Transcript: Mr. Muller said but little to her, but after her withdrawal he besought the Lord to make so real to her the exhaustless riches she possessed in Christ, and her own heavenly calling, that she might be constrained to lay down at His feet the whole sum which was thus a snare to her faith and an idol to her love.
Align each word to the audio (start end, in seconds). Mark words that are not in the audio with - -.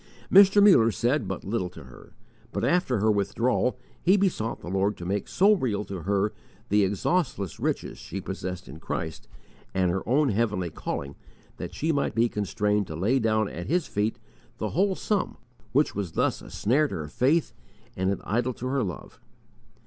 Mr. 0.31 0.63
Muller 0.63 0.89
said 0.89 1.27
but 1.27 1.43
little 1.43 1.69
to 1.69 1.83
her, 1.83 2.15
but 2.51 2.65
after 2.65 2.97
her 2.97 3.11
withdrawal 3.11 3.77
he 4.01 4.17
besought 4.17 4.59
the 4.61 4.67
Lord 4.67 4.97
to 4.97 5.05
make 5.05 5.27
so 5.27 5.53
real 5.53 5.85
to 5.85 5.99
her 6.01 6.33
the 6.69 6.83
exhaustless 6.83 7.59
riches 7.59 7.99
she 7.99 8.19
possessed 8.19 8.67
in 8.67 8.79
Christ, 8.79 9.27
and 9.75 9.91
her 9.91 10.01
own 10.09 10.29
heavenly 10.29 10.71
calling, 10.71 11.13
that 11.57 11.75
she 11.75 11.91
might 11.91 12.15
be 12.15 12.27
constrained 12.27 12.87
to 12.87 12.95
lay 12.95 13.19
down 13.19 13.47
at 13.47 13.67
His 13.67 13.85
feet 13.85 14.17
the 14.57 14.69
whole 14.69 14.95
sum 14.95 15.37
which 15.71 15.93
was 15.93 16.13
thus 16.13 16.41
a 16.41 16.49
snare 16.49 16.87
to 16.87 16.95
her 16.95 17.07
faith 17.07 17.53
and 17.95 18.09
an 18.09 18.21
idol 18.23 18.53
to 18.55 18.65
her 18.65 18.81
love. 18.83 19.19